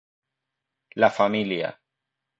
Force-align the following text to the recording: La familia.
La 1.03 1.11
familia. 1.11 1.79